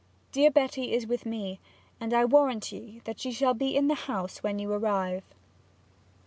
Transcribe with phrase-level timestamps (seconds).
[0.31, 1.59] Dear Betty is with me,
[1.99, 5.21] and I warrant ye that she shall be in the House when you arrive.'